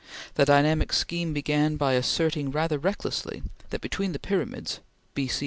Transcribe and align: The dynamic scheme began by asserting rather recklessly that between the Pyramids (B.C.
The 0.33 0.45
dynamic 0.45 0.93
scheme 0.93 1.31
began 1.31 1.75
by 1.75 1.93
asserting 1.93 2.49
rather 2.49 2.79
recklessly 2.79 3.43
that 3.69 3.81
between 3.81 4.13
the 4.13 4.19
Pyramids 4.19 4.79
(B.C. 5.13 5.39